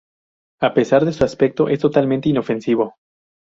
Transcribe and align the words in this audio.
A 0.61 0.73
pesar 0.73 1.05
de 1.05 1.13
su 1.13 1.23
aspecto, 1.23 1.69
es 1.69 1.77
totalmente 1.77 2.27
inofensivo. 2.27 2.95